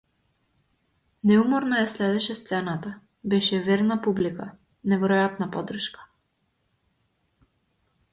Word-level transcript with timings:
Неуморно 1.31 1.81
ја 1.81 1.89
следеше 1.91 2.35
сцената, 2.39 2.93
беше 3.33 3.59
верна 3.67 3.97
публика, 4.07 4.47
неверојатна 4.95 5.49
поддршка. 5.57 6.09